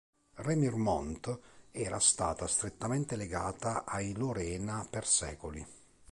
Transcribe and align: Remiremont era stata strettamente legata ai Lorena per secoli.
Remiremont 0.37 1.29
era 1.69 1.99
stata 1.99 2.47
strettamente 2.47 3.15
legata 3.15 3.83
ai 3.85 4.13
Lorena 4.17 4.83
per 4.89 5.05
secoli. 5.05 5.63